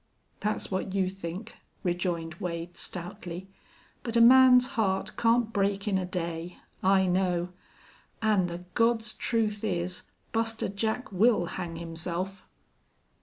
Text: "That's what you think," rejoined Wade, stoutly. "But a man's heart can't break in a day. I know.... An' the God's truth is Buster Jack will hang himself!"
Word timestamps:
"That's 0.39 0.71
what 0.71 0.95
you 0.95 1.07
think," 1.07 1.57
rejoined 1.83 2.33
Wade, 2.41 2.75
stoutly. 2.75 3.47
"But 4.01 4.17
a 4.17 4.19
man's 4.19 4.69
heart 4.69 5.15
can't 5.15 5.53
break 5.53 5.87
in 5.87 5.99
a 5.99 6.07
day. 6.07 6.57
I 6.81 7.05
know.... 7.05 7.49
An' 8.19 8.47
the 8.47 8.65
God's 8.73 9.13
truth 9.13 9.63
is 9.63 10.09
Buster 10.31 10.69
Jack 10.69 11.11
will 11.11 11.45
hang 11.45 11.75
himself!" 11.75 12.41